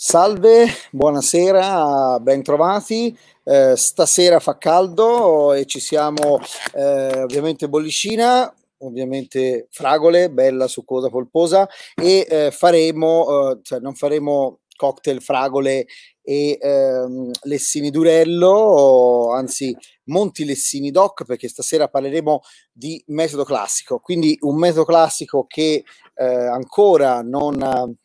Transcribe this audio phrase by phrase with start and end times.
[0.00, 3.18] Salve, buonasera, bentrovati.
[3.42, 6.38] Eh, stasera fa caldo e ci siamo
[6.72, 11.68] eh, ovviamente bollicina, ovviamente fragole, bella, succosa, polposa
[12.00, 15.88] e eh, faremo, eh, cioè non faremo cocktail fragole
[16.22, 24.38] e ehm, Lessini Durello, anzi Monti Lessini Doc, perché stasera parleremo di metodo classico, quindi
[24.42, 25.82] un metodo classico che
[26.14, 27.96] eh, ancora non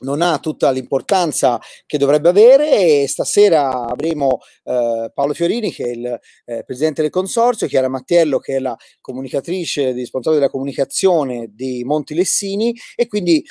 [0.00, 5.90] non ha tutta l'importanza che dovrebbe avere e stasera avremo eh, Paolo Fiorini che è
[5.90, 11.84] il eh, presidente del consorzio, Chiara Mattiello che è la comunicatrice responsabile della comunicazione di
[11.84, 13.44] Monti Lessini e quindi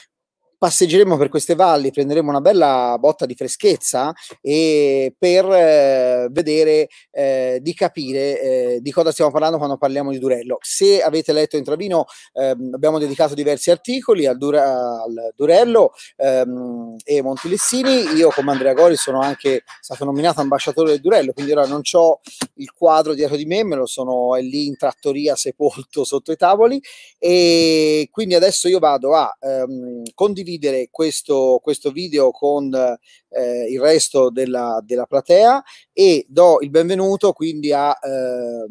[0.60, 7.60] passeggeremo per queste valli, prenderemo una bella botta di freschezza e per eh, vedere eh,
[7.62, 10.58] di capire eh, di cosa stiamo parlando quando parliamo di Durello.
[10.60, 17.22] Se avete letto Intravino, ehm, abbiamo dedicato diversi articoli al, Dura, al Durello ehm, e
[17.22, 18.16] Montilessini.
[18.18, 22.20] Io, come Andrea Gori, sono anche stato nominato ambasciatore del Durello, quindi ora non ho
[22.56, 26.36] il quadro dietro di me, me lo sono è lì in trattoria sepolto sotto i
[26.36, 26.82] tavoli.
[27.18, 33.80] E quindi adesso io vado a ehm, condividere condividere questo, questo video con eh, il
[33.80, 38.66] resto della, della, platea e do il benvenuto quindi a eh,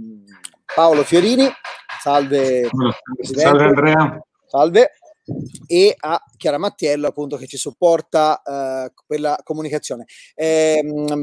[0.74, 1.48] Paolo Fiorini.
[2.00, 2.68] Salve,
[3.22, 4.20] Salve Andrea.
[4.46, 4.90] Salve
[5.66, 10.04] e a Chiara Mattiello appunto che ci supporta eh, quella comunicazione.
[10.34, 10.82] Eh,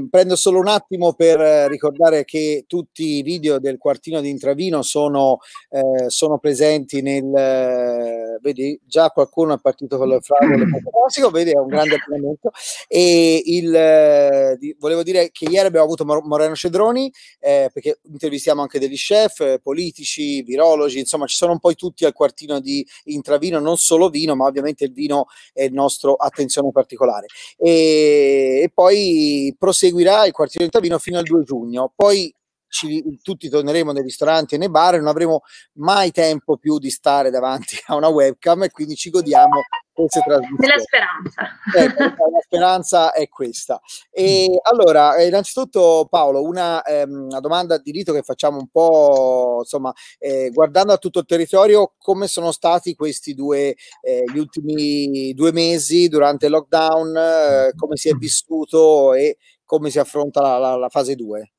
[0.10, 1.40] prendo solo un attimo per
[1.70, 5.40] ricordare che tutti i video del quartino di Intravino sono,
[5.70, 10.66] eh, sono presenti nel eh, vedi già qualcuno è partito con il fragole
[11.06, 12.52] classico, vedi è un grande allenamento
[12.88, 18.62] e il, eh, di, volevo dire che ieri abbiamo avuto Moreno Cedroni eh, perché intervistiamo
[18.62, 23.60] anche degli chef, politici, virologi, insomma ci sono un po' tutti al quartino di Intravino,
[23.60, 27.28] non solo vino ma ovviamente il vino è il nostro attenzione particolare.
[27.58, 31.92] E, e poi proseguirà il quartiere di Tavino fino al 2 giugno.
[31.96, 32.34] Poi
[32.76, 35.44] ci, tutti torneremo nei ristoranti e nei bar e non avremo
[35.76, 39.62] mai tempo più di stare davanti a una webcam e quindi ci godiamo
[39.94, 40.58] queste trasmissioni.
[40.60, 41.54] Nella speranza.
[41.74, 43.80] Ecco, la speranza è questa.
[44.12, 49.60] E allora, eh, innanzitutto Paolo, una, ehm, una, domanda di rito che facciamo un po',
[49.60, 55.34] insomma, eh, guardando a tutto il territorio, come sono stati questi due, eh, gli ultimi
[55.34, 60.58] due mesi durante il lockdown, eh, come si è vissuto e come si affronta la,
[60.58, 61.52] la, la fase 2?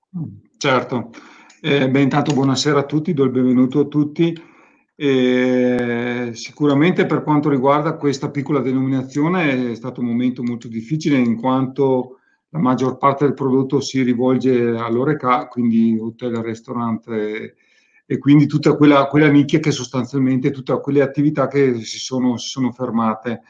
[0.58, 1.10] Certo,
[1.60, 4.34] eh, beh, intanto buonasera a tutti, do il benvenuto a tutti.
[4.98, 11.36] Eh, sicuramente per quanto riguarda questa piccola denominazione è stato un momento molto difficile in
[11.36, 17.56] quanto la maggior parte del prodotto si rivolge all'oreca, quindi hotel, ristorante
[18.06, 22.48] e quindi tutta quella, quella nicchia che sostanzialmente tutte quelle attività che si sono, si
[22.48, 23.42] sono fermate.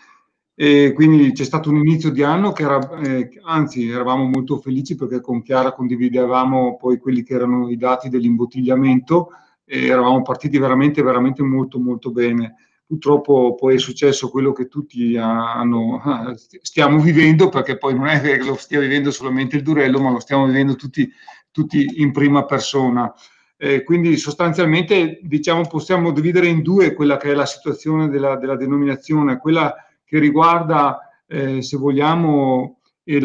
[0.59, 4.94] E quindi c'è stato un inizio di anno che era, eh, anzi, eravamo molto felici
[4.94, 9.33] perché con Chiara condividevamo poi quelli che erano i dati dell'imbottigliamento
[9.66, 12.55] e eravamo partiti veramente, veramente molto, molto bene.
[12.87, 16.00] Purtroppo poi è successo quello che tutti hanno,
[16.62, 20.21] stiamo vivendo, perché poi non è che lo stia vivendo solamente il Durello, ma lo
[20.21, 21.06] stiamo vivendo tutti,
[21.50, 23.12] tutti in prima persona.
[23.59, 28.56] Eh, quindi sostanzialmente diciamo, possiamo dividere in due quella che è la situazione della, della
[28.56, 29.75] denominazione, quella
[30.06, 32.78] che riguarda, eh, se vogliamo,
[33.09, 33.22] il,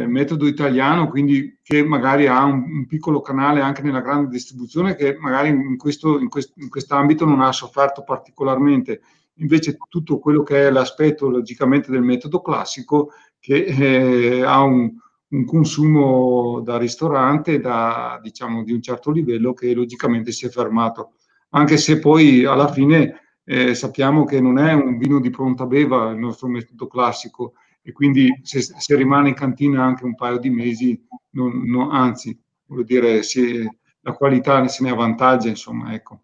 [0.00, 4.94] il, metodo italiano, quindi che magari ha un, un, piccolo canale anche nella grande distribuzione,
[4.94, 9.00] che magari in, questo, in, quest, in quest'ambito non ha sofferto particolarmente.
[9.40, 14.92] Invece tutto quello che è l'aspetto logicamente del metodo classico, che eh, ha un,
[15.28, 21.12] un consumo da ristorante da, diciamo, di un certo livello che logicamente si è fermato,
[21.50, 26.10] anche se poi alla fine eh, sappiamo che non è un vino di pronta beva
[26.10, 30.50] il nostro metodo classico e quindi se, se rimane in cantina anche un paio di
[30.50, 33.68] mesi, non, non, anzi, vuol dire, si,
[34.02, 36.20] la qualità se ne avvantaggia, insomma, ecco.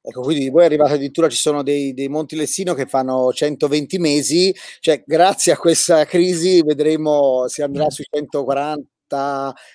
[0.00, 4.52] Ecco, quindi voi arrivate addirittura, ci sono dei, dei Monti Lessino che fanno 120 mesi,
[4.80, 8.93] cioè grazie a questa crisi vedremo si andrà sui 140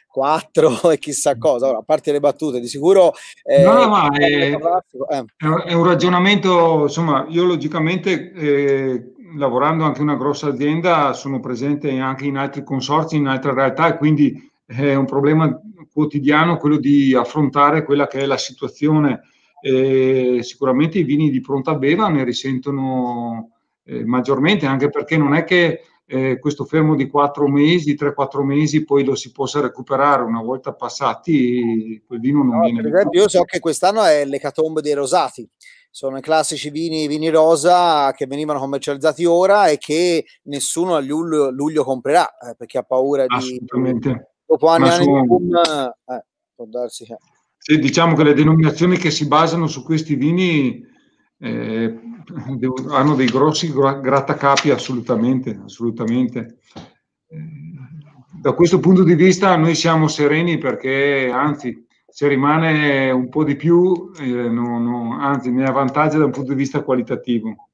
[0.08, 1.68] 4 e chissà cosa.
[1.68, 3.14] Ora, a parte le battute, di sicuro.
[3.44, 5.26] Eh, no, no, è, eh.
[5.66, 8.32] è, un ragionamento, insomma, io logicamente.
[8.32, 13.54] Eh, lavorando anche in una grossa azienda, sono presente anche in altri consorzi, in altre
[13.54, 15.60] realtà e quindi è un problema
[15.92, 19.22] quotidiano quello di affrontare quella che è la situazione.
[19.62, 23.52] E sicuramente i vini di pronta beva ne risentono
[23.84, 28.84] eh, maggiormente, anche perché non è che eh, questo fermo di quattro mesi, 3-4 mesi,
[28.84, 32.82] poi lo si possa recuperare una volta passati, quel vino non no, viene.
[32.82, 35.48] Per esempio, io so che quest'anno è l'ecatombe dei rosati,
[35.92, 41.52] sono i classici vini, vini rosa che venivano commercializzati ora e che nessuno a luglio,
[41.52, 43.36] luglio comprerà eh, perché ha paura di...
[43.36, 44.32] Assolutamente.
[44.48, 46.26] Dopo anni anni di boom, eh,
[46.56, 47.18] può darsi che...
[47.56, 50.82] Sì, diciamo che le denominazioni che si basano su questi vini
[51.40, 52.00] eh,
[52.90, 56.58] hanno dei grossi grattacapi assolutamente, assolutamente.
[57.28, 57.38] Eh,
[58.42, 63.56] da questo punto di vista noi siamo sereni perché anzi se rimane un po' di
[63.56, 67.70] più, eh, no, no, anzi ne avvantaggia da un punto di vista qualitativo.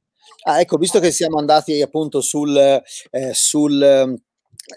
[0.47, 4.19] Ah, ecco, visto che siamo andati appunto sul, eh, sul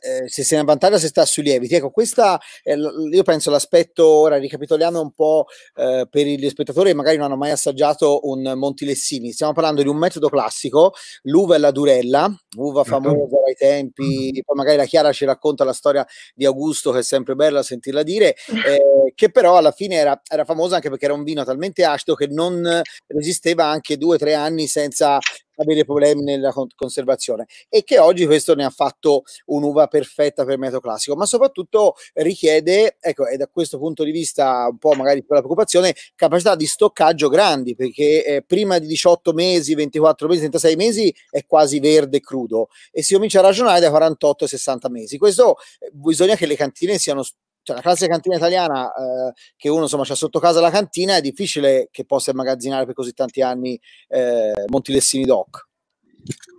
[0.01, 1.75] eh, se se ne avvantaggia se sta sui lieviti.
[1.75, 5.47] Ecco, questa è, io penso l'aspetto, ora ricapitoliamo un po'
[5.77, 9.33] eh, per gli spettatori che magari non hanno mai assaggiato un Montilessini.
[9.33, 10.93] Stiamo parlando di un metodo classico,
[11.23, 13.03] l'uva e la durella, uva certo.
[13.03, 17.03] famosa ai tempi, poi magari la Chiara ci racconta la storia di Augusto che è
[17.03, 18.35] sempre bella sentirla dire,
[18.67, 22.15] eh, che però alla fine era, era famosa anche perché era un vino talmente acido
[22.15, 25.19] che non resisteva anche due o tre anni senza
[25.59, 30.59] avere problemi nella conservazione e che oggi questo ne ha fatto un'uva perfetta per il
[30.59, 35.21] metodo classico, ma soprattutto richiede, ecco, e da questo punto di vista un po' magari
[35.21, 40.41] per la preoccupazione, capacità di stoccaggio grandi, perché eh, prima di 18 mesi, 24 mesi,
[40.41, 45.19] 36 mesi è quasi verde crudo e si comincia a ragionare da 48 60 mesi.
[45.19, 47.23] Questo eh, bisogna che le cantine siano
[47.69, 51.21] cioè la classica cantina italiana eh, che uno insomma c'ha sotto casa la cantina è
[51.21, 53.79] difficile che possa immagazzinare per così tanti anni
[54.09, 55.67] eh, Montilessini Doc.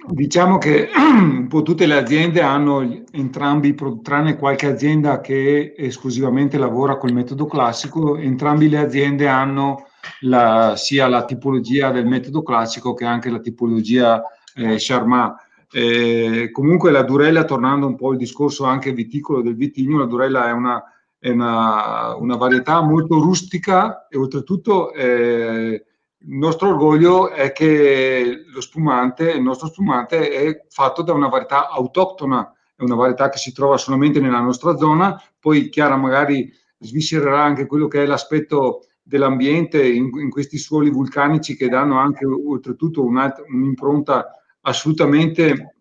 [0.08, 6.98] Diciamo che un po' tutte le aziende hanno entrambi, tranne qualche azienda che esclusivamente lavora
[6.98, 9.88] col metodo classico, entrambe le aziende hanno
[10.22, 14.22] la, sia la tipologia del metodo classico che anche la tipologia
[14.56, 15.48] eh, Charmat.
[15.72, 20.48] Eh, comunque la Durella, tornando un po' al discorso anche viticolo del vitigno, la Durella
[20.48, 20.84] è una,
[21.20, 25.84] è una, una varietà molto rustica e oltretutto eh,
[26.22, 31.70] il nostro orgoglio è che lo spumante, il nostro spumante è fatto da una varietà
[31.70, 37.44] autoctona, è una varietà che si trova solamente nella nostra zona, poi Chiara magari sviscererà
[37.44, 43.04] anche quello che è l'aspetto dell'ambiente in, in questi suoli vulcanici che danno anche oltretutto
[43.04, 45.76] un'impronta assolutamente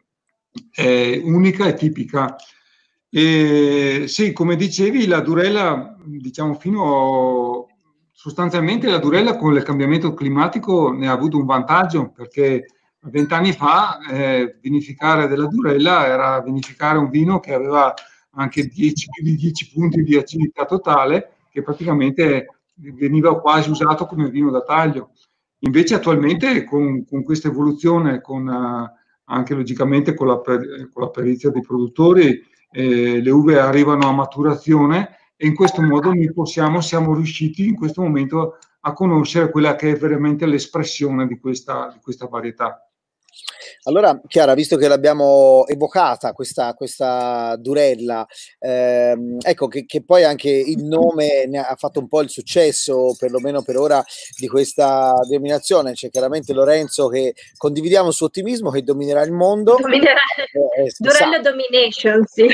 [0.75, 2.37] eh, unica e tipica.
[3.11, 7.67] E, sì, come dicevi, la Durella, diciamo, fino
[8.13, 12.67] sostanzialmente la Durella con il cambiamento climatico ne ha avuto un vantaggio perché
[13.03, 17.95] vent'anni fa eh, vinificare della Durella era vinificare un vino che aveva
[18.33, 24.31] anche 10, più di 10 punti di acidità totale, che praticamente veniva quasi usato come
[24.31, 25.11] vino da taglio.
[25.61, 28.87] Invece attualmente con, con questa evoluzione, con, uh,
[29.25, 32.41] anche logicamente con la, per, con la perizia dei produttori,
[32.71, 37.77] eh, le uve arrivano a maturazione e in questo modo noi possiamo, siamo riusciti in
[37.77, 41.39] questo momento a conoscere quella che è veramente l'espressione di
[41.93, 42.88] di questa varietà.
[43.85, 48.27] Allora, Chiara, visto che l'abbiamo evocata questa, questa durella,
[48.59, 53.15] ehm, ecco che, che, poi anche il nome ne ha fatto un po' il successo,
[53.19, 54.05] perlomeno per ora,
[54.39, 55.93] di questa denominazione.
[55.93, 59.77] C'è chiaramente Lorenzo che condividiamo il suo ottimismo che dominerà il mondo.
[59.81, 60.21] Dominerà.
[60.77, 62.47] Eh, Durella Domination, sì.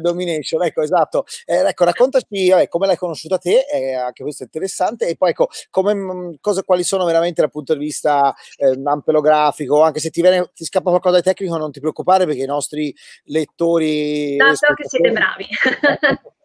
[0.00, 1.24] Domination, ecco esatto.
[1.44, 5.30] Eh, ecco, raccontaci vabbè, come l'hai conosciuta te, eh, anche questo è interessante, e poi
[5.30, 10.10] ecco, come, mm, cosa, quali sono veramente dal punto di vista eh, ampelografico, anche se
[10.10, 12.94] ti, viene, ti scappa qualcosa di tecnico non ti preoccupare perché i nostri
[13.24, 14.36] lettori...
[14.36, 15.46] No, so che siete bravi.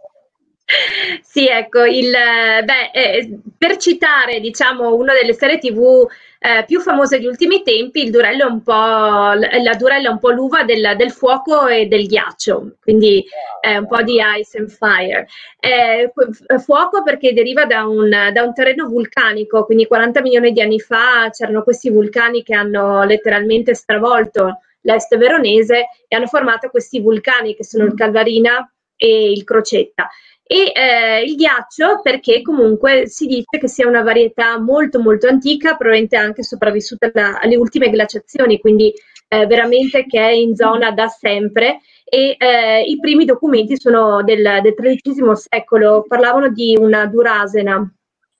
[1.22, 6.08] Sì, ecco, il, beh, eh, per citare diciamo una delle serie tv
[6.40, 10.20] eh, più famose degli ultimi tempi, il Durello è un po', la Durella è un
[10.20, 13.24] po' l'uva del, del fuoco e del ghiaccio, quindi
[13.62, 15.28] è un po' di ice and fire.
[15.60, 16.12] Eh,
[16.60, 21.30] fuoco perché deriva da un, da un terreno vulcanico, quindi 40 milioni di anni fa
[21.32, 27.64] c'erano questi vulcani che hanno letteralmente stravolto l'est veronese e hanno formato questi vulcani che
[27.64, 30.10] sono il Calvarina e il Crocetta
[30.54, 35.76] e eh, il ghiaccio perché comunque si dice che sia una varietà molto molto antica,
[35.76, 38.94] probabilmente anche sopravvissuta alla, alle ultime glaciazioni, quindi
[39.30, 44.60] eh, veramente che è in zona da sempre e eh, i primi documenti sono del,
[44.62, 47.92] del XIII secolo, parlavano di una durasena.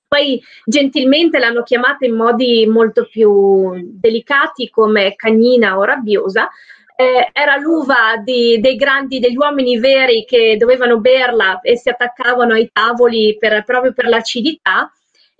[0.06, 6.48] Poi gentilmente l'hanno chiamata in modi molto più delicati come cagnina o rabbiosa,
[6.96, 12.54] eh, era l'uva di, dei grandi, degli uomini veri che dovevano berla e si attaccavano
[12.54, 14.92] ai tavoli per, proprio per l'acidità.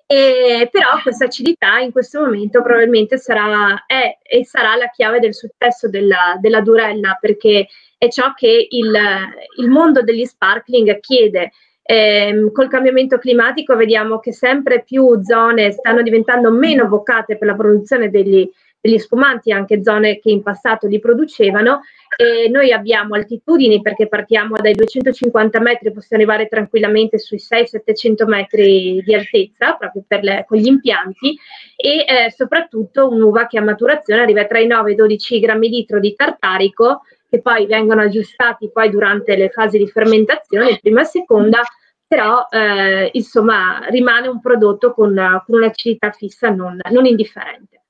[0.06, 5.34] E, però questa acidità in questo momento probabilmente sarà, è e sarà la chiave del
[5.34, 8.92] successo della, della Durella perché è ciò che il,
[9.58, 11.52] il mondo degli sparkling chiede
[11.86, 17.54] Eh, col cambiamento climatico vediamo che sempre più zone stanno diventando meno vocate per la
[17.54, 18.50] produzione degli,
[18.84, 21.80] degli spumanti, anche zone che in passato li producevano.
[22.16, 29.02] E noi abbiamo altitudini perché partiamo dai 250 metri, possiamo arrivare tranquillamente sui 600-700 metri
[29.02, 31.36] di altezza proprio le, con gli impianti
[31.74, 35.68] e eh, soprattutto un'uva che a maturazione arriva tra i 9 e i 12 grammi
[35.68, 41.04] litro di tartarico che poi vengono aggiustati poi durante le fasi di fermentazione, prima e
[41.04, 41.62] seconda,
[42.06, 45.14] però eh, insomma rimane un prodotto con,
[45.44, 47.83] con un'acidità fissa non, non indifferente.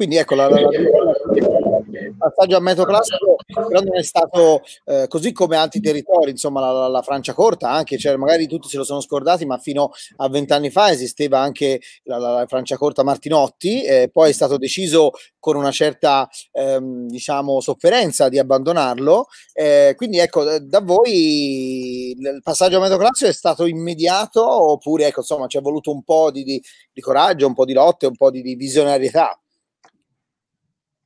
[0.00, 5.04] Quindi ecco, la, la, la, il passaggio a metodo classico però non è stato eh,
[5.08, 8.84] così come altri territori, insomma la, la Francia corta anche, cioè magari tutti se lo
[8.84, 14.30] sono scordati, ma fino a vent'anni fa esisteva anche la, Francia corta Martinotti, eh, poi
[14.30, 20.80] è stato deciso con una certa ehm, diciamo sofferenza di abbandonarlo, eh, quindi ecco da
[20.80, 25.92] voi il passaggio a metodo classico è stato immediato oppure ecco insomma ci è voluto
[25.92, 29.38] un po' di, di, di coraggio, un po' di lotte, un po' di, di visionarietà?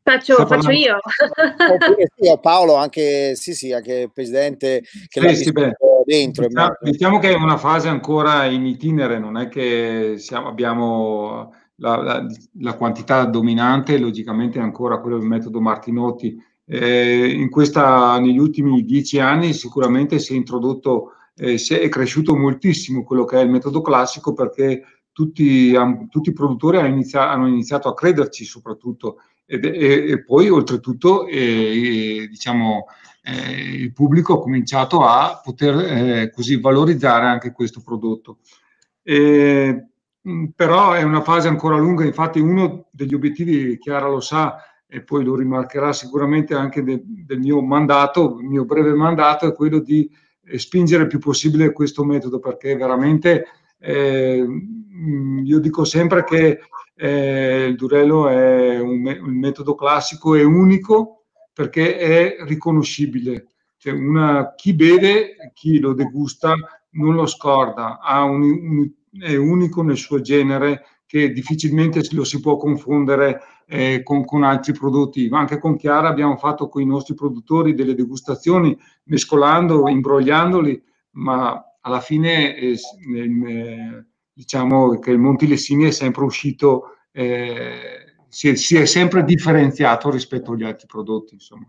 [0.04, 0.98] Faccio, faccio io.
[1.00, 5.52] Oppure sì, Paolo, anche, sì, sì, anche presidente che sì, sì,
[6.04, 6.46] dentro.
[6.46, 11.96] Diciamo, diciamo, che è una fase ancora in itinere, non è che siamo, abbiamo la,
[12.02, 12.26] la,
[12.58, 16.36] la, quantità dominante, logicamente è ancora quello del metodo Martinotti.
[16.66, 22.36] Eh, in questa, negli ultimi dieci anni sicuramente si è introdotto, eh, si è cresciuto
[22.36, 24.82] moltissimo quello che è il metodo classico perché
[25.12, 25.72] tutti,
[26.10, 31.26] tutti i produttori hanno iniziato, hanno iniziato a crederci soprattutto e, e, e poi oltretutto
[31.26, 32.86] eh, diciamo,
[33.22, 38.38] eh, il pubblico ha cominciato a poter eh, così valorizzare anche questo prodotto.
[40.54, 45.24] però è una fase ancora lunga, infatti uno degli obiettivi, Chiara lo sa, e poi
[45.24, 50.08] lo rimarcherà sicuramente anche de, del mio mandato, il mio breve mandato, è quello di
[50.44, 53.46] eh, spingere il più possibile questo metodo, perché veramente
[53.78, 54.46] eh,
[55.42, 56.60] io dico sempre che
[56.96, 63.48] eh, il Durello è un, me- un, metodo classico e unico perché è riconoscibile.
[63.76, 66.54] Cioè una, chi beve, chi lo degusta,
[66.92, 72.56] non lo scorda, un, un, è unico nel suo genere che difficilmente lo si può
[72.56, 75.28] confondere eh, con, con, altri prodotti.
[75.28, 80.82] Ma anche con Chiara abbiamo fatto con i nostri produttori delle degustazioni, mescolando, imbrogliandoli,
[81.12, 88.54] ma alla fine eh, eh, diciamo che il Montilessini è sempre uscito, eh, si, è,
[88.56, 91.34] si, è, sempre differenziato rispetto agli altri prodotti.
[91.34, 91.66] Insomma.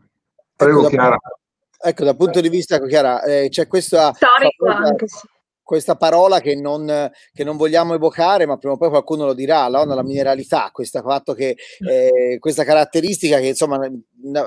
[0.56, 1.10] Prego, ecco, Chiara.
[1.10, 4.12] Da, ecco, dal punto di vista, Chiara, eh, c'è questa...
[4.14, 5.28] Storico anche, sì
[5.66, 9.68] questa parola che non, che non, vogliamo evocare, ma prima o poi qualcuno lo dirà,
[9.68, 9.84] no?
[9.84, 13.80] la mineralità, questo fatto che, eh, questa caratteristica che insomma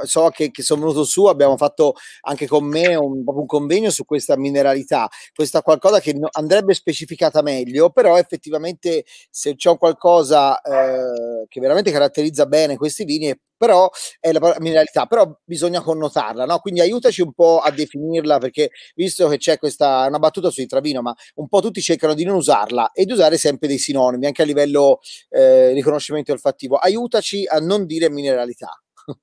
[0.04, 4.04] so che, che, sono venuto su, abbiamo fatto anche con me un, un convegno su
[4.04, 11.46] questa mineralità, questa qualcosa che no, andrebbe specificata meglio, però effettivamente se c'è qualcosa eh,
[11.48, 16.60] che veramente caratterizza bene questi vini è però è la mineralità, però bisogna connotarla, no?
[16.60, 21.02] Quindi aiutaci un po' a definirla, perché visto che c'è questa, una battuta sui Travino,
[21.02, 24.42] ma un po' tutti cercano di non usarla e di usare sempre dei sinonimi, anche
[24.42, 26.76] a livello eh, riconoscimento olfattivo.
[26.76, 28.80] Aiutaci a non dire mineralità.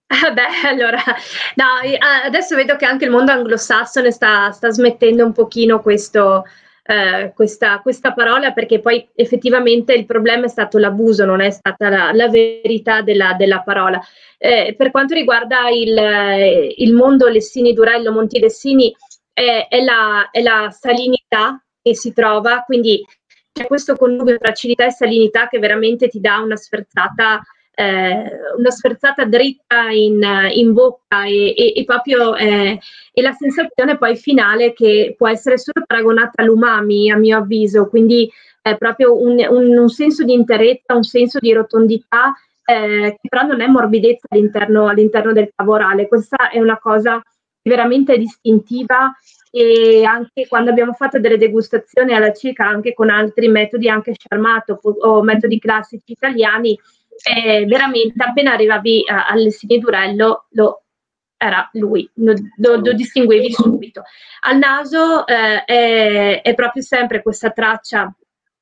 [0.08, 0.98] Ah beh, allora,
[1.56, 1.66] no,
[2.26, 6.44] adesso vedo che anche il mondo anglosassone sta, sta smettendo un pochino questo,
[6.84, 11.90] eh, questa, questa, parola perché poi effettivamente il problema è stato l'abuso, non è stata
[11.90, 14.02] la, la verità della, della parola.
[14.38, 18.96] Eh, per quanto riguarda il, il mondo Lessini Durello, Monti Lessini,
[19.34, 23.06] è, è, la, è la salinità che si trova, quindi
[23.52, 27.42] c'è questo connubio tra acidità e salinità che veramente ti dà una sferzata
[27.76, 30.22] eh, una sferzata dritta in,
[30.54, 32.80] in bocca e, e, e proprio eh,
[33.12, 38.30] e la sensazione poi finale che può essere solo paragonata all'umami a mio avviso, quindi
[38.62, 42.34] è proprio un, un, un senso di interezza, un senso di rotondità
[42.66, 47.22] eh, che però non è morbidezza all'interno, all'interno del cavorale, questa è una cosa
[47.62, 49.14] veramente distintiva
[49.52, 54.80] e anche quando abbiamo fatto delle degustazioni alla cieca anche con altri metodi anche sciarmato
[54.82, 56.78] o metodi classici italiani
[57.24, 59.48] e veramente appena arrivavi uh, al
[59.80, 60.84] Durello lo,
[61.38, 64.04] era lui, lo, lo, lo, distinguevi subito.
[64.42, 68.14] Al naso eh, è, è, proprio sempre questa traccia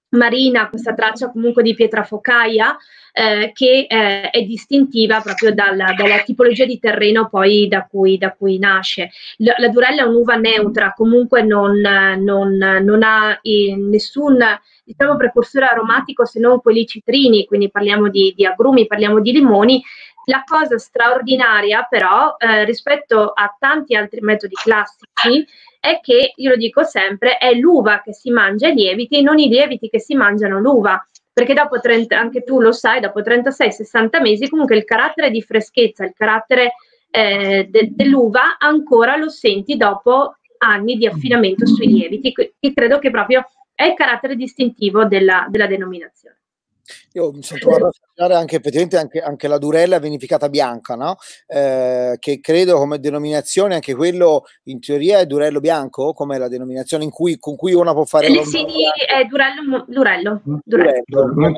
[0.09, 2.77] marina, questa traccia comunque di pietra focaia
[3.11, 8.33] eh, che eh, è distintiva proprio dalla, dalla, tipologia di terreno poi da cui, da
[8.33, 9.11] cui nasce.
[9.37, 14.37] La, la, Durella è un'uva neutra, comunque non, non, non ha eh, nessun
[14.83, 19.81] diciamo, precursore aromatico se non quelli citrini, quindi parliamo di, di agrumi, parliamo di limoni,
[20.25, 25.45] la cosa straordinaria però eh, rispetto a tanti altri metodi classici
[25.79, 29.49] è che, io lo dico sempre, è l'uva che si mangia i lieviti non i
[29.49, 31.05] lieviti che si mangiano l'uva.
[31.33, 36.05] Perché dopo 30, anche tu lo sai, dopo 36-60 mesi comunque il carattere di freschezza,
[36.05, 36.75] il carattere
[37.09, 43.09] eh, de- dell'uva ancora lo senti dopo anni di affinamento sui lieviti, che credo che
[43.09, 46.37] proprio è il carattere distintivo della, della denominazione.
[47.13, 48.59] Io mi sono trovato a assaggiare anche
[48.97, 51.15] anche, anche, la durella vinificata bianca, no?
[51.47, 57.07] eh, che credo come denominazione, anche quello in teoria è durello bianco, come la denominazione
[57.09, 58.27] cui, con cui uno può fare...
[58.43, 58.65] Sì,
[59.07, 61.01] è durello, durello, durello.
[61.05, 61.57] durello.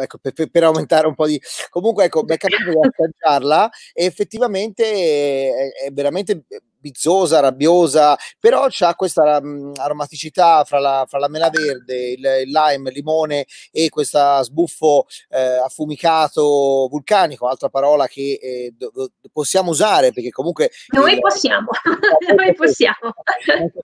[0.00, 1.40] Ecco, per, per, aumentare un po' di...
[1.68, 6.44] Comunque, ecco, mi è capito di assaggiarla e effettivamente è, è veramente
[6.84, 12.50] bizzosa, rabbiosa, però ha questa um, aromaticità fra la, fra la, mela verde, il, il,
[12.50, 19.10] lime, il limone e questo sbuffo eh, affumicato vulcanico, altra parola che eh, do, do,
[19.32, 20.70] possiamo usare perché comunque...
[20.88, 21.68] Noi il, possiamo,
[22.36, 23.14] noi possiamo.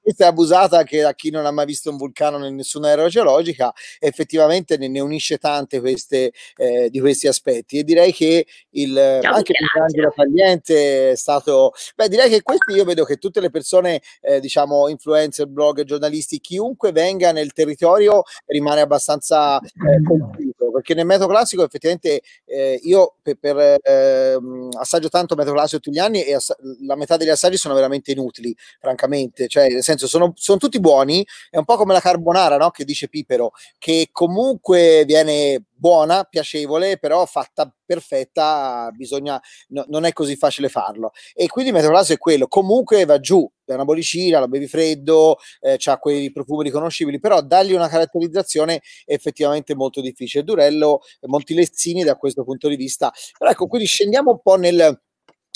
[0.03, 3.09] Questa è abusata anche da chi non ha mai visto un vulcano in nessuna era
[3.09, 8.99] geologica, effettivamente ne, ne unisce tante queste, eh, di questi aspetti e direi che il,
[8.99, 11.73] anche Michelangelo Tagliente è stato...
[11.97, 16.41] Beh, direi che questi io vedo che tutte le persone, eh, diciamo, influencer, blogger, giornalisti,
[16.41, 23.15] chiunque venga nel territorio rimane abbastanza eh, colpito, perché nel metodo classico effettivamente eh, io
[23.23, 27.29] per, per ehm, assaggio tanto metodo classico tutti gli anni e ass- la metà degli
[27.29, 31.77] assaggi sono veramente inutili, francamente, cioè nel senso sono, sono tutti buoni, è un po'
[31.77, 32.71] come la carbonara, no?
[32.71, 40.13] Che dice Pipero, che comunque viene buona, piacevole, però fatta perfetta, bisogna, no, non è
[40.13, 41.13] così facile farlo.
[41.35, 45.79] E quindi classico è quello, comunque va giù, è una bollicina, lo bevi freddo, eh,
[45.83, 50.45] ha quei profumi riconoscibili, però dargli una caratterizzazione è effettivamente molto difficile.
[50.45, 53.11] Durello, molti lezzini da questo punto di vista.
[53.39, 55.01] Però ecco, quindi scendiamo un po' nel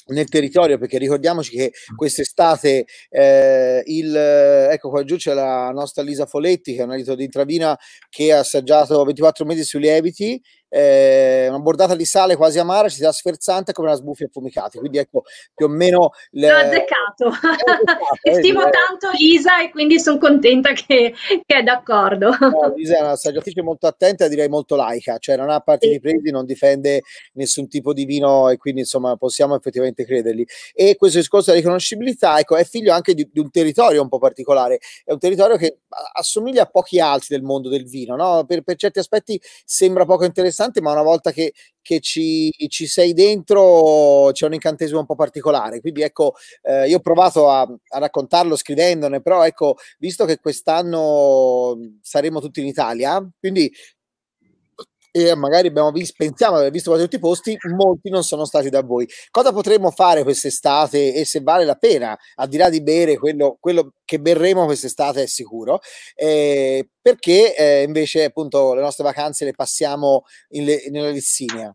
[0.07, 6.27] nel territorio perché ricordiamoci che quest'estate eh, il, ecco qua giù c'è la nostra Lisa
[6.27, 10.41] Foletti che è un alito di Intravina che ha assaggiato 24 mesi sui lieviti
[10.75, 14.79] eh, una bordata di sale quasi amara, ci sia sferzante come una sbuffia affumicati.
[14.79, 15.23] Quindi ecco
[15.55, 16.11] più o meno.
[16.31, 16.51] Le...
[16.51, 17.33] L'ho azzeccato.
[18.23, 22.31] Eh, Stimo eh, tanto Lisa e quindi sono contenta che, che è d'accordo.
[22.41, 25.89] No, Lisa è una assaggiatrice molto attenta e direi molto laica, cioè non ha parti
[25.89, 27.03] di presi, non difende
[27.35, 30.45] nessun tipo di vino e quindi insomma possiamo effettivamente credergli.
[30.73, 34.19] E questo discorso della riconoscibilità ecco, è figlio anche di, di un territorio un po'
[34.19, 35.81] particolare, è un territorio che
[36.15, 38.45] assomiglia a pochi altri del mondo del vino, no?
[38.47, 42.87] per, per certi aspetti sembra poco interessante interessante, ma una volta che, che ci, ci,
[42.87, 45.81] sei dentro c'è un incantesimo un po' particolare.
[45.81, 51.77] Quindi ecco, eh, io ho provato a, a, raccontarlo scrivendone, però ecco, visto che quest'anno
[52.01, 53.71] saremo tutti in Italia, quindi
[55.17, 58.45] e magari abbiamo visto, pensiamo di aver visto quasi tutti i posti, molti non sono
[58.45, 59.09] stati da voi.
[59.31, 63.57] Cosa potremmo fare quest'estate e se vale la pena, al di là di bere quello,
[63.61, 65.79] quello che berremo quest'estate è sicuro,
[66.17, 71.73] eh, perché eh, invece appunto le nostre vacanze le passiamo in le, nella Lissinia.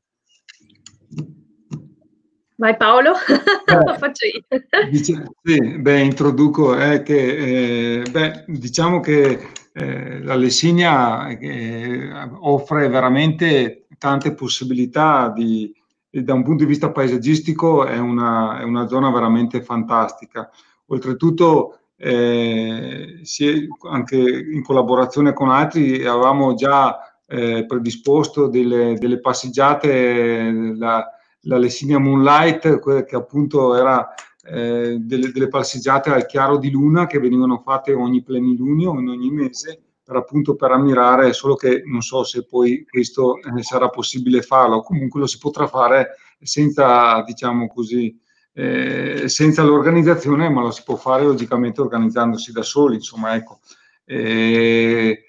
[2.57, 3.13] Vai Paolo,
[3.85, 4.89] lo faccio io.
[4.89, 9.39] Dice, sì, beh, introduco eh, che, eh, beh, diciamo che
[9.79, 15.73] eh, la Lessinia eh, offre veramente tante possibilità di,
[16.09, 20.49] da un punto di vista paesaggistico è una, è una zona veramente fantastica.
[20.87, 23.21] Oltretutto, eh,
[23.89, 31.07] anche in collaborazione con altri, avevamo già eh, predisposto delle, delle passeggiate, la,
[31.43, 34.13] la Lessinia Moonlight, che appunto era
[34.51, 39.29] eh, delle, delle, passeggiate al chiaro di luna che venivano fatte ogni plenilunio, in ogni
[39.29, 44.41] mese, per appunto per ammirare, solo che non so se poi questo eh, sarà possibile
[44.41, 48.19] farlo, comunque lo si potrà fare senza, diciamo così,
[48.53, 53.59] eh, senza l'organizzazione, ma lo si può fare logicamente organizzandosi da soli, insomma, ecco.
[54.05, 55.28] Eh,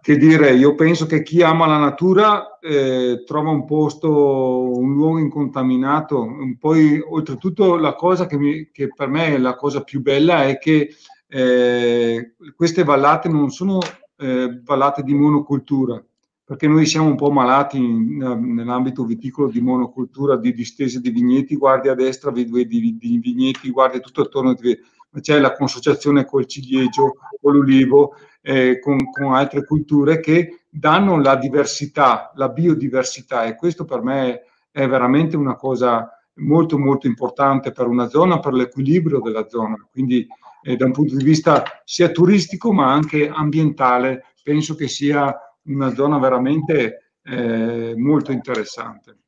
[0.00, 5.18] che dire, io penso che chi ama la natura eh, trova un posto, un luogo
[5.18, 6.28] incontaminato.
[6.58, 10.58] Poi, oltretutto, la cosa che, mi, che, per me è la cosa più bella è
[10.58, 10.94] che
[11.26, 13.80] eh, queste vallate non sono
[14.16, 16.02] eh, vallate di monocultura,
[16.44, 21.56] perché noi siamo un po' malati in, nell'ambito viticolo di monocultura, di distese di vigneti,
[21.56, 24.54] guardi a destra, vedi di, di vigneti, guardi tutto attorno,
[25.20, 31.36] c'è la consociazione col ciliegio, con l'ulivo, eh, con, con, altre culture che danno la
[31.36, 37.86] diversità, la biodiversità e questo per me è veramente una cosa molto molto importante per
[37.86, 39.76] una zona, per l'equilibrio della zona.
[39.90, 40.26] Quindi
[40.62, 45.92] eh, da un punto di vista sia turistico ma anche ambientale penso che sia una
[45.94, 49.18] zona veramente eh, molto interessante.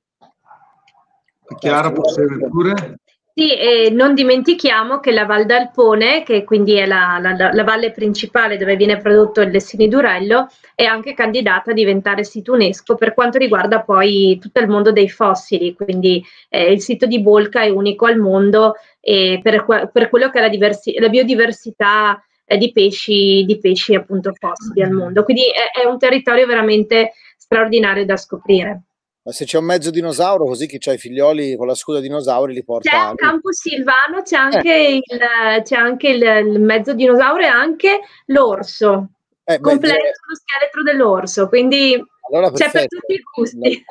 [1.59, 3.01] Chiara, prosegue pure.
[3.41, 7.91] Sì, e non dimentichiamo che la Val d'Alpone, che quindi è la, la, la, valle
[7.91, 13.15] principale dove viene prodotto il Destini Durello, è anche candidata a diventare sito UNESCO per
[13.15, 17.71] quanto riguarda poi tutto il mondo dei fossili, quindi eh, il sito di Bolca è
[17.71, 22.71] unico al mondo e per, per quello che è la, diversi, la biodiversità eh, di,
[22.73, 25.25] pesci, di pesci appunto fossili al mondo.
[25.25, 28.83] Quindi è, è un territorio veramente straordinario da scoprire.
[29.23, 32.55] Ma se c'è un mezzo dinosauro, così chi ha i figlioli con la scuda dinosauri
[32.55, 32.89] li porta.
[32.89, 34.95] C'è a Campo Silvano, c'è anche, eh.
[34.95, 39.09] il, c'è anche il, il, mezzo dinosauro e anche l'orso.
[39.45, 42.03] Eh, completo beh, lo scheletro dell'orso, quindi
[42.37, 43.85] allora, C'è per tutti i gusti.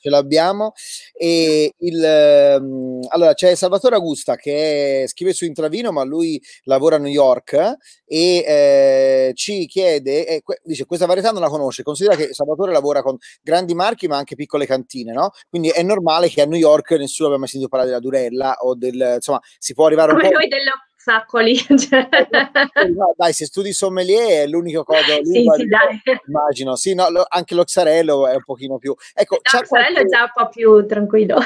[0.00, 0.72] ce l'abbiamo.
[1.12, 6.98] E il, um, allora, c'è Salvatore Augusta che scrive su Intravino, ma lui lavora a
[6.98, 7.52] New York
[8.06, 13.02] e eh, ci chiede, eh, dice, questa varietà non la conosce, considera che Salvatore lavora
[13.02, 15.30] con grandi marchi ma anche piccole cantine, no?
[15.48, 18.74] Quindi è normale che a New York nessuno abbia mai sentito parlare della Durella o
[18.74, 20.38] del, insomma, si può arrivare Come un po'...
[20.38, 20.72] noi dello
[21.04, 21.54] Saccoli.
[21.84, 22.08] Cioè.
[22.94, 25.00] No, dai, se studi sommelier è l'unico codo.
[25.22, 26.00] Sì, sì, dai.
[26.26, 28.94] Immagino, sì, no, lo, anche lo xarello è un pochino più.
[29.12, 30.08] Ecco, no, lo xarello qualche...
[30.08, 31.36] è già un po' più tranquillo.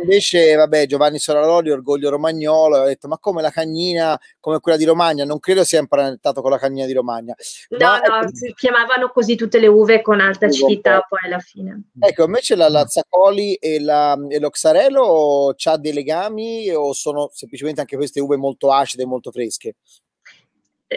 [0.00, 4.84] invece, vabbè, Giovanni Solaroli, orgoglio romagnolo, ha detto, ma come la cagnina, come quella di
[4.84, 5.24] Romagna?
[5.24, 7.34] Non credo sia imparentato con la cagnina di Romagna.
[7.70, 11.40] No, ma, no, ecco, si chiamavano così tutte le uve con alta acidità poi alla
[11.40, 11.88] fine.
[11.98, 17.30] Ecco, invece la, la Zaccoli e, la, e lo xarello c'ha dei legami o sono
[17.32, 19.74] semplicemente anche queste uve molto acide, molto fresche?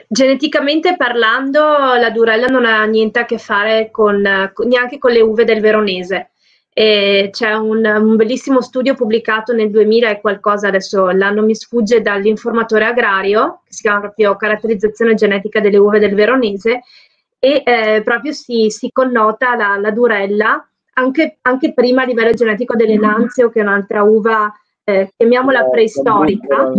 [0.08, 4.22] Geneticamente parlando, la Durella non ha niente a che fare con,
[4.66, 6.32] neanche con le uve del Veronese.
[6.72, 12.02] E c'è un, un, bellissimo studio pubblicato nel 2000 e qualcosa, adesso l'anno mi sfugge,
[12.02, 16.84] dall'informatore agrario, che si chiama proprio Caratterizzazione genetica delle uve del Veronese,
[17.40, 22.76] e eh, proprio si, si connota la, la Durella anche, anche, prima a livello genetico
[22.76, 24.54] dell'Enanzio, che è un'altra uva
[24.90, 26.72] eh, chiamiamola eh, preistorica,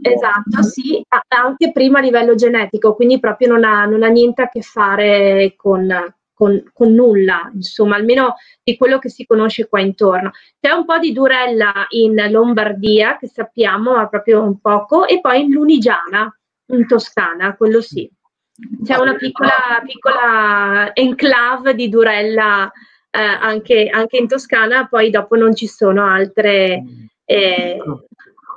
[0.00, 4.48] esatto, sì, anche prima a livello genetico, quindi proprio non ha, non ha niente a
[4.48, 5.86] che fare con,
[6.32, 10.30] con, con, nulla, insomma, almeno di quello che si conosce qua intorno.
[10.60, 15.42] C'è un po' di Durella in Lombardia, che sappiamo, ma proprio un poco, e poi
[15.42, 16.34] in Lunigiana,
[16.72, 18.10] in Toscana, quello sì.
[18.82, 19.52] C'è una piccola,
[19.84, 22.68] piccola enclave di Durella
[23.10, 26.82] eh, anche, anche, in Toscana, poi dopo non ci sono altre,
[27.30, 27.76] eh,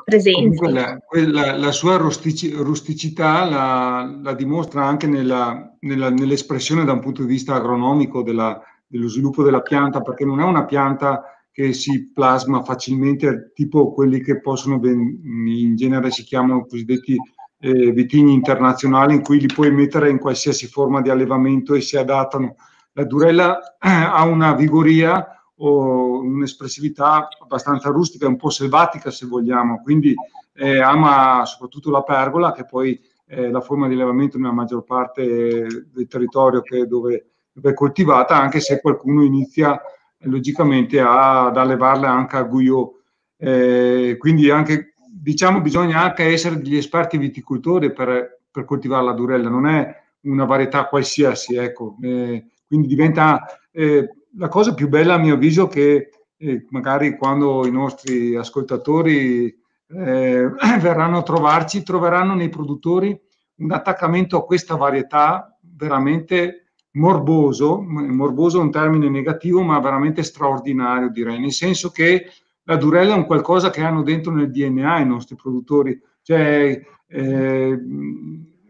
[0.05, 0.71] presenti.
[0.71, 7.01] La, la, la, sua rustici, rusticità la, la, dimostra anche nella, nella, nell'espressione da un
[7.01, 11.73] punto di vista agronomico della, dello sviluppo della pianta, perché non è una pianta che
[11.73, 17.17] si plasma facilmente, tipo quelli che possono, in genere si chiamano cosiddetti
[17.59, 21.97] eh, vitigni internazionali, in cui li puoi mettere in qualsiasi forma di allevamento e si
[21.97, 22.55] adattano.
[22.93, 30.13] La Durella ha una vigoria o un'espressività abbastanza rustica, un po' selvatica se vogliamo, quindi
[30.53, 35.23] eh, ama soprattutto la pergola che poi è la forma di allevamento nella maggior parte
[35.23, 39.79] del territorio dove, dove, è coltivata, anche se qualcuno inizia
[40.23, 42.99] logicamente a, ad allevarla anche a Guyot.
[43.37, 49.49] Eh, quindi anche, diciamo, bisogna anche essere degli esperti viticoltori per, per coltivare la durella,
[49.49, 51.95] non è una varietà qualsiasi, ecco.
[52.01, 57.65] Eh, quindi diventa eh, la cosa più bella a mio avviso che eh, magari quando
[57.65, 63.19] i nostri ascoltatori eh, verranno a trovarci, troveranno nei produttori
[63.55, 71.09] un attaccamento a questa varietà veramente morboso, morboso è un termine negativo, ma veramente straordinario
[71.09, 72.25] direi, nel senso che
[72.63, 77.79] la durella è un qualcosa che hanno dentro nel DNA i nostri produttori, cioè eh,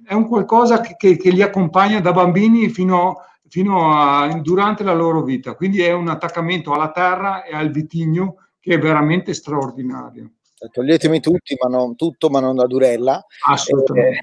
[0.06, 3.16] è un qualcosa che, che, che, li accompagna da bambini fino a
[3.52, 5.56] fino a, durante la loro vita.
[5.56, 10.32] Quindi è un attaccamento alla terra e al vitigno che è veramente straordinario.
[10.70, 13.24] Toglietemi tutti, ma non, tutto, ma non la durella.
[13.48, 14.20] Assolutamente.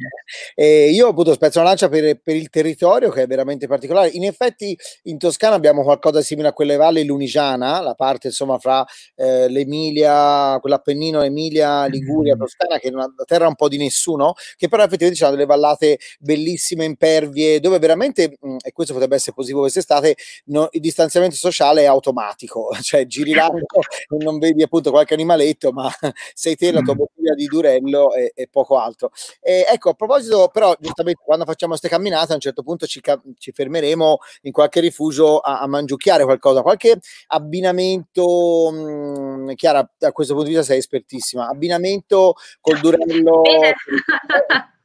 [0.55, 4.11] Eh, eh, io appunto spezzo una lancia per, per, il territorio che è veramente particolare.
[4.11, 8.85] In effetti in Toscana abbiamo qualcosa simile a quelle valli lunigiana, la parte insomma fra
[9.17, 12.39] eh, l'Emilia, quell'Appennino, Emilia, Liguria, mm.
[12.39, 15.99] Toscana, che è una terra un po' di nessuno, che però effettivamente hanno delle vallate
[16.19, 21.37] bellissime, impervie, dove veramente, mh, mm, e questo potrebbe essere positivo quest'estate, no, il distanziamento
[21.37, 25.91] sociale è automatico, cioè giri l'arco e non vedi appunto qualche animaletto, ma
[26.35, 26.97] sei te, la tua mm.
[26.97, 29.11] bottiglia di Durello e, e poco altro.
[29.41, 33.01] E ecco, a proposito, però, giustamente quando facciamo queste camminate, a un certo punto ci,
[33.39, 38.71] ci fermeremo in qualche rifugio a, a mangiucchiare qualcosa, qualche abbinamento.
[38.73, 41.49] Mh, mm, Chiara, da questo punto di vista sei espertissima.
[41.49, 43.43] Abbinamento col Durello.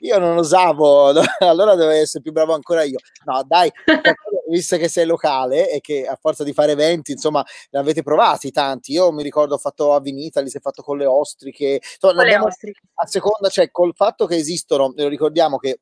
[0.00, 1.08] io non usavo,
[1.40, 2.98] allora dovevo essere più bravo ancora io.
[3.24, 3.70] No, dai,
[4.48, 8.50] visto che sei locale e che a forza di fare eventi, insomma, ne avete provati
[8.50, 8.92] tanti.
[8.92, 11.80] Io mi ricordo ho fatto a Vinita, li si è fatto con le ostriche.
[11.82, 12.80] Insomma, con le ostriche.
[12.94, 15.80] A seconda, cioè col fatto che esistono, lo ricordiamo che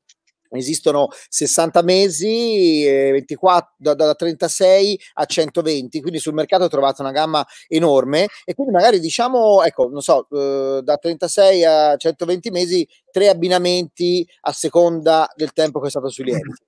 [0.59, 7.45] esistono 60 mesi, 24, da, da, 36 a 120, quindi sul mercato trovate una gamma
[7.69, 13.29] enorme e quindi magari diciamo, ecco, non so, eh, da 36 a 120 mesi, tre
[13.29, 16.63] abbinamenti a seconda del tempo che è stato sui lieviti.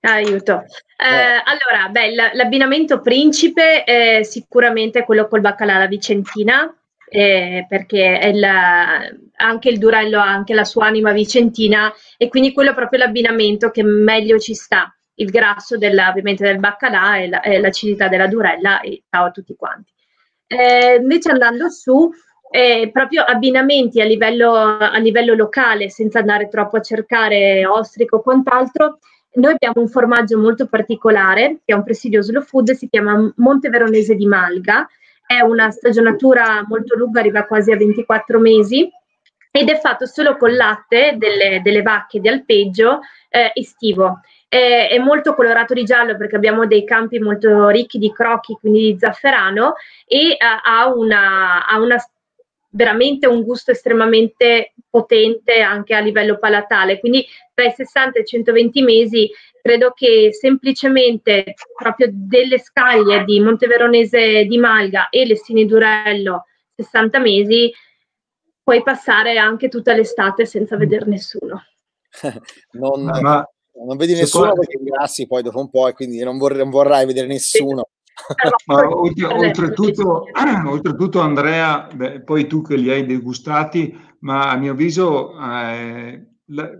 [0.00, 0.62] Aiuto.
[0.96, 1.42] Eh, eh.
[1.44, 6.72] Allora, beh, l'abbinamento principe è sicuramente quello col baccalà alla vicentina,
[7.10, 12.70] eh, perché la, anche il Durello ha anche la sua anima vicentina e quindi quello
[12.70, 17.40] è proprio l'abbinamento che meglio ci sta, il grasso della, ovviamente del baccalà e, la,
[17.40, 19.92] e l'acidità della Durella e ciao a tutti quanti.
[20.46, 22.10] Eh, invece andando su,
[22.50, 28.22] eh, proprio abbinamenti a livello, a livello locale, senza andare troppo a cercare ostrico o
[28.22, 28.98] quant'altro,
[29.34, 33.68] noi abbiamo un formaggio molto particolare, che è un presidio slow food, si chiama Monte
[33.68, 34.88] Veronese di Malga,
[35.28, 38.90] è una stagionatura molto lunga, arriva quasi a 24 mesi
[39.50, 44.20] ed è fatto solo con latte delle, delle vacche di alpeggio eh, estivo.
[44.48, 48.92] È, è, molto colorato di giallo perché abbiamo dei campi molto ricchi di crocchi, quindi
[48.92, 49.74] di zafferano,
[50.06, 51.98] e uh, ha, una, ha una
[52.70, 57.00] veramente un gusto estremamente potente anche a livello palatale.
[57.00, 63.40] Quindi tra i 60 e i 120 mesi credo che semplicemente proprio delle scaglie di
[63.40, 67.72] Monteveronese di Malga e Lessini Durello 60 mesi
[68.62, 71.64] puoi passare anche tutta l'estate senza vedere nessuno.
[72.72, 73.46] non, ma,
[73.86, 74.66] non vedi nessuno poi...
[74.66, 77.88] perché ingrassi poi dopo un po' e quindi non, vorrei, non vorrai vedere nessuno.
[78.66, 80.24] Ma oltretutto,
[80.66, 86.70] oltretutto, Andrea, beh, poi tu che li hai degustati, ma a mio avviso eh, la,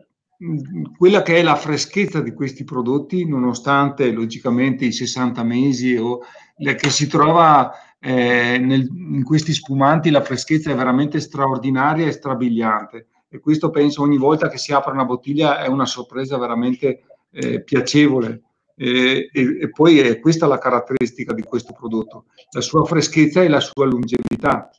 [0.97, 6.21] quella che è la freschezza di questi prodotti, nonostante logicamente i 60 mesi o
[6.57, 13.07] che si trova eh, nel, in questi spumanti, la freschezza è veramente straordinaria e strabiliante.
[13.29, 17.63] E questo penso ogni volta che si apre una bottiglia è una sorpresa veramente eh,
[17.63, 18.43] piacevole.
[18.81, 23.59] E, e, poi è questa la caratteristica di questo prodotto, la sua freschezza e la
[23.59, 24.71] sua longevità,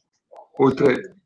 [0.58, 1.19] oltre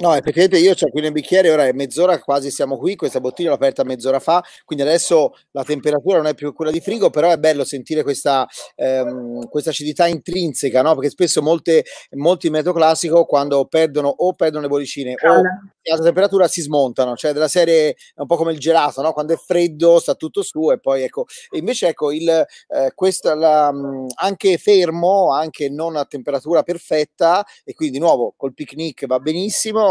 [0.00, 3.50] No, effettivamente io ho qui nel bicchiere, ora è mezz'ora quasi siamo qui, questa bottiglia
[3.50, 7.30] l'ho aperta mezz'ora fa, quindi adesso la temperatura non è più quella di frigo, però
[7.30, 10.94] è bello sentire questa, ehm, questa acidità intrinseca, no?
[10.94, 15.42] perché spesso molte, molti in metodo classico quando perdono o perdono le bollicine o
[15.88, 19.12] a alta temperatura si smontano, cioè della serie è un po' come il gelato, no?
[19.12, 23.34] quando è freddo sta tutto su e poi ecco, e invece ecco il, eh, questa,
[23.34, 23.72] la,
[24.14, 29.89] anche fermo, anche non a temperatura perfetta e quindi di nuovo col picnic va benissimo,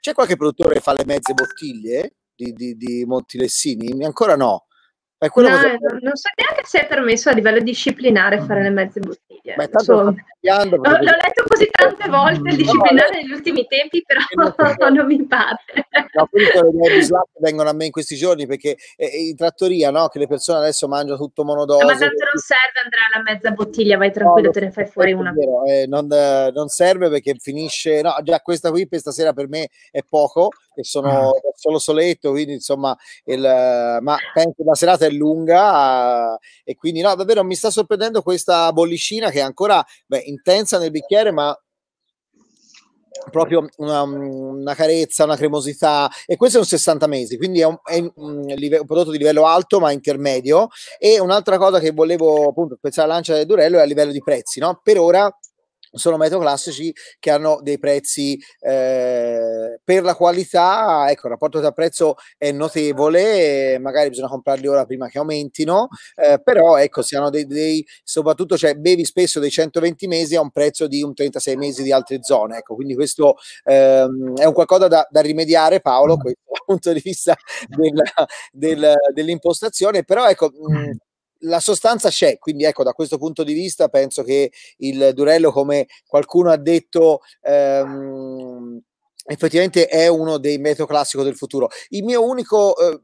[0.00, 4.04] c'è qualche produttore che fa le mezze bottiglie di, di, di Montilessini?
[4.04, 4.66] Ancora no.
[5.26, 5.68] No, cosa...
[6.00, 9.54] non so neanche se è permesso a livello disciplinare fare le mezze bottiglie.
[9.54, 10.14] Beh, so...
[10.44, 14.20] L'ho, l'ho letto così tante volte il disciplinare no, negli ultimi tempi, però
[14.90, 15.56] non mi pare.
[16.12, 20.08] No, le slap vengono a me in questi giorni perché eh, in trattoria, no?
[20.08, 21.84] Che le persone adesso mangiano tutto monodose.
[21.84, 25.12] Ma tanto non serve andare alla mezza bottiglia, vai tranquillo, no, te ne fai fuori
[25.12, 25.32] una.
[25.32, 29.68] Vero, eh, non, non, serve perché finisce, no, già questa qui per stasera per me
[29.90, 31.50] è poco, e sono mm.
[31.54, 37.14] solo soletto, quindi insomma, il, ma penso che la serata è lunga e quindi no,
[37.14, 41.56] davvero mi sta sorprendendo questa bollicina che è ancora beh, intensa nel bicchiere, ma
[43.30, 47.78] proprio una, una, carezza, una cremosità e questo è un 60 mesi, quindi è un,
[47.82, 52.48] è un, live, un, prodotto di livello alto ma intermedio e un'altra cosa che volevo
[52.48, 54.80] appunto pensare alla lancia del Durello è a livello di prezzi, no?
[54.82, 55.34] Per ora
[55.94, 61.72] sono metodi classici che hanno dei prezzi eh, per la qualità, ecco, il rapporto tra
[61.72, 67.30] prezzo è notevole, magari bisogna comprarli ora prima che aumentino, eh, però ecco, si hanno
[67.30, 71.56] dei, dei, soprattutto, cioè bevi spesso dei 120 mesi a un prezzo di un 36
[71.56, 76.16] mesi di altre zone, ecco, quindi questo ehm, è un qualcosa da, da rimediare, Paolo,
[76.16, 77.36] questo dal punto di vista
[77.68, 78.02] del,
[78.52, 80.90] del, dell'impostazione, però ecco, mh,
[81.44, 85.86] la sostanza c'è, quindi ecco da questo punto di vista penso che il Durello, come
[86.06, 88.80] qualcuno ha detto, ehm,
[89.24, 91.68] effettivamente è uno dei metodi classico del futuro.
[91.88, 93.00] Il mio unico eh,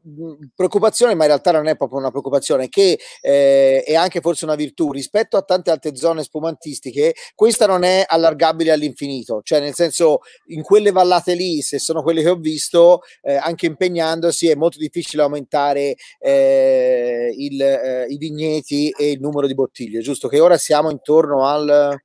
[0.53, 4.55] preoccupazione, ma in realtà non è proprio una preoccupazione, che eh, è anche forse una
[4.55, 10.19] virtù rispetto a tante altre zone spumantistiche, questa non è allargabile all'infinito, cioè nel senso
[10.47, 14.77] in quelle vallate lì, se sono quelle che ho visto, eh, anche impegnandosi è molto
[14.77, 20.57] difficile aumentare eh, il, eh, i vigneti e il numero di bottiglie, giusto che ora
[20.57, 21.99] siamo intorno al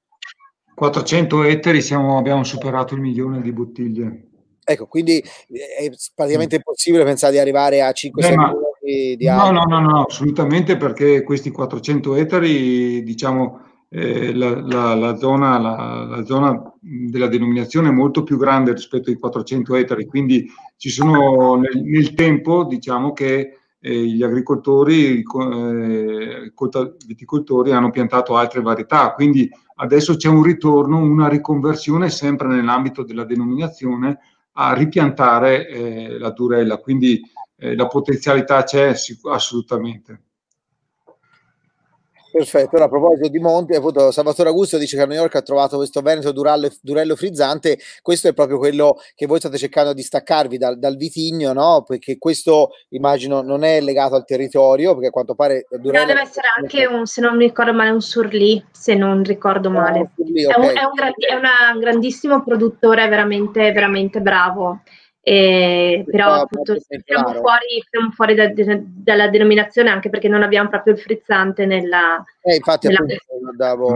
[0.76, 4.26] 400 ettari siamo, abbiamo superato il milione di bottiglie.
[4.62, 9.64] Ecco, quindi è praticamente impossibile pensare di arrivare a 5-6 ma, milioni di no, no,
[9.64, 16.74] no, no, assolutamente perché questi 400 ettari, diciamo, eh, la, la, la, zona, la, zona,
[16.78, 22.12] della denominazione è molto più grande rispetto ai 400 ettari, quindi ci sono nel, nel
[22.12, 26.52] tempo, diciamo che eh, gli agricoltori, eh,
[27.06, 33.24] viticoltori hanno piantato altre varietà, quindi adesso c'è un ritorno, una riconversione sempre nell'ambito della
[33.24, 34.18] denominazione
[34.52, 37.20] a ripiantare eh, la durella, quindi
[37.56, 40.20] eh, la potenzialità c'è assolutamente.
[42.37, 45.40] Perfetto, ora a proposito di Monti, appunto Salvatore Augusto dice che a New York ha
[45.40, 50.03] trovato questo Veneto durello, durello frizzante, questo è proprio quello che voi state cercando di
[50.03, 51.83] staccarvi dal, dal vitigno, no?
[51.88, 56.05] Perché questo immagino non è legato al territorio, perché a quanto pare Durello...
[56.05, 59.68] No, deve essere anche un, se non mi ricordo male, un Surly, se non ricordo
[59.68, 60.01] ah, male.
[60.01, 60.57] Oh, Surly, okay.
[60.57, 64.83] è, un, è, un è un grandissimo produttore, veramente, veramente bravo.
[65.28, 70.68] Eh, però appunto siamo fuori, siamo fuori da, da, dalla denominazione anche perché non abbiamo
[70.68, 73.00] proprio il frizzante nella, eh, infatti nella...
[73.56, 73.88] davo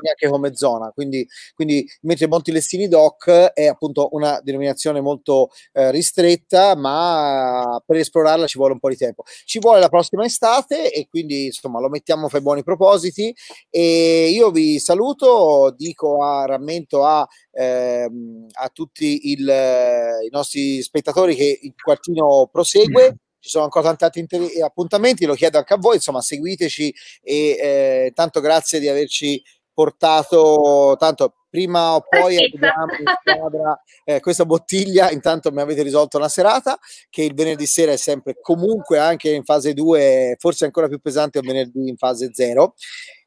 [0.00, 6.74] neanche come zona quindi, quindi mentre Montilestini Doc è appunto una denominazione molto eh, ristretta
[6.74, 9.24] ma per esplorarla ci vuole un po' di tempo.
[9.44, 13.34] Ci vuole la prossima estate e quindi insomma lo mettiamo fra i buoni propositi.
[13.70, 21.34] E io vi saluto dico a rammento a, ehm, a tutti il, i nostri spettatori
[21.34, 23.16] che il quartino prosegue.
[23.38, 27.34] Ci sono ancora tanti altri inter- appuntamenti, lo chiedo anche a voi, insomma, seguiteci e
[27.34, 31.34] eh, tanto grazie di averci portato tanto.
[31.52, 36.78] Prima o poi arriviamo in squadra eh, questa bottiglia intanto mi avete risolto una serata
[37.10, 41.40] che il venerdì sera è sempre comunque anche in fase 2 forse ancora più pesante
[41.40, 42.72] il venerdì in fase 0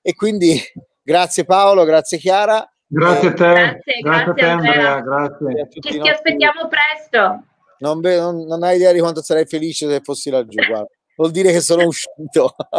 [0.02, 0.60] e quindi
[1.04, 5.68] grazie Paolo grazie Chiara Grazie a te, grazie, grazie, grazie a te Andrea, grazie.
[5.70, 7.44] Ci ti aspettiamo presto.
[7.80, 10.88] Non, non, non, hai idea di quanto sarei felice se fossi laggiù, guarda.
[11.16, 12.56] Vuol dire che sono uscito.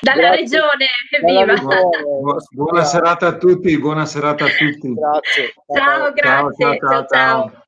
[0.00, 0.36] Dalla grazie.
[0.36, 1.54] regione, regione.
[2.52, 4.94] Buona serata a tutti, buona serata a tutti.
[4.94, 5.54] Grazie.
[5.74, 6.78] Ciao, grazie.
[6.78, 6.78] ciao.
[6.78, 6.88] ciao.
[6.88, 7.06] ciao.
[7.06, 7.59] ciao.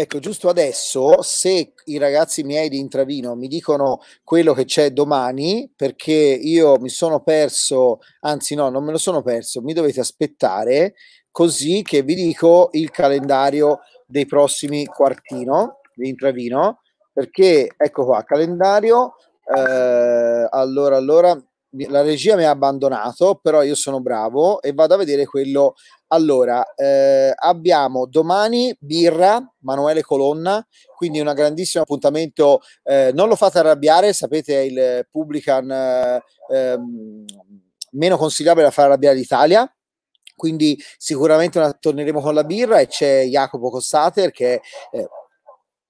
[0.00, 5.68] Ecco, giusto adesso, se i ragazzi miei di Intravino mi dicono quello che c'è domani,
[5.74, 10.94] perché io mi sono perso, anzi no, non me lo sono perso, mi dovete aspettare
[11.32, 16.82] così che vi dico il calendario dei prossimi quartino di Intravino,
[17.12, 19.16] perché ecco qua, calendario,
[19.52, 21.36] eh, allora, allora,
[21.86, 25.74] la regia mi ha abbandonato, però io sono bravo e vado a vedere quello.
[26.08, 32.60] Allora, eh, abbiamo domani birra, Manuele Colonna, quindi un grandissimo appuntamento.
[32.82, 37.24] Eh, non lo fate arrabbiare, sapete, è il Publican eh, ehm,
[37.92, 39.70] meno consigliabile da fare arrabbiare l'Italia
[40.38, 44.62] quindi sicuramente una, torneremo con la birra e c'è Jacopo Cossater che
[44.92, 45.08] eh,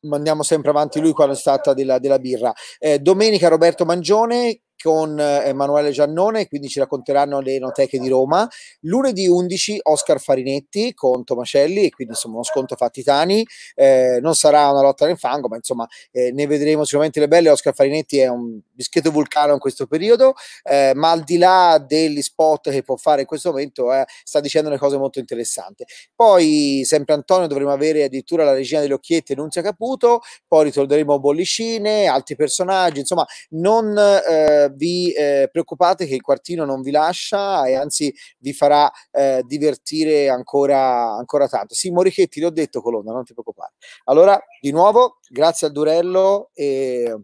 [0.01, 2.53] mandiamo sempre avanti lui quando è stata della, della birra.
[2.79, 8.49] Eh, domenica Roberto Mangione con eh, Emanuele Giannone, quindi ci racconteranno le enoteche di Roma.
[8.83, 13.47] Lunedì 11 Oscar Farinetti con Tomacelli, e quindi insomma uno sconto fattitani.
[13.75, 17.51] Eh, non sarà una lotta nel fango, ma insomma eh, ne vedremo sicuramente le belle.
[17.51, 22.23] Oscar Farinetti è un dischetto vulcano in questo periodo, eh, ma al di là degli
[22.23, 25.85] spot che può fare in questo momento, eh, sta dicendo le cose molto interessanti.
[26.15, 32.07] Poi, sempre Antonio, dovremo avere addirittura la regina delle occhiette, Nunzia Caputo, poi ritorneremo Bollicine,
[32.07, 37.75] altri personaggi, insomma, non eh, vi eh, preoccupate che il quartino non vi lascia e
[37.75, 41.75] anzi vi farà eh, divertire ancora, ancora tanto.
[41.75, 43.75] Sì, Morichetti, l'ho detto Colonna, non ti preoccupare.
[44.05, 47.15] Allora, di nuovo, grazie al Durello e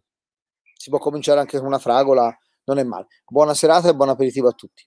[0.77, 3.07] si può cominciare anche con una fragola, non è male.
[3.27, 4.87] Buona serata e buon aperitivo a tutti.